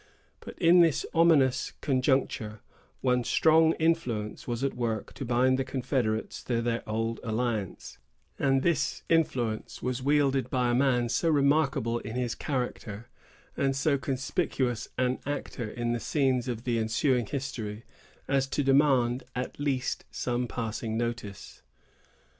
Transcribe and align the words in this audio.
But 0.39 0.57
in 0.57 0.79
this 0.79 1.05
ominous 1.13 1.73
conjuncture, 1.79 2.61
one 3.01 3.23
strong 3.23 3.73
influence 3.73 4.47
was 4.47 4.63
at 4.63 4.73
work 4.73 5.13
to 5.13 5.23
bind 5.25 5.59
the 5.59 5.63
confederates 5.63 6.43
to 6.45 6.59
their 6.59 6.81
old 6.89 7.19
alliance; 7.21 7.99
and 8.39 8.63
this 8.63 9.03
influence 9.09 9.83
was 9.83 10.01
wielded 10.01 10.49
by 10.49 10.71
a 10.71 10.73
man 10.73 11.07
so 11.07 11.29
remarkable 11.29 11.99
in 11.99 12.15
his 12.15 12.33
character, 12.33 13.09
and 13.55 13.75
so 13.75 13.95
conspicuous 13.99 14.87
an 14.97 15.19
actor 15.27 15.69
in 15.69 15.91
the 15.91 15.99
scenes 15.99 16.47
of 16.47 16.63
the 16.63 16.79
ensuing 16.79 17.27
history, 17.27 17.83
as 18.27 18.47
to 18.47 18.63
demand 18.63 19.21
at 19.35 19.59
least 19.59 20.05
some 20.09 20.47
passing 20.47 20.97
notice. 20.97 21.61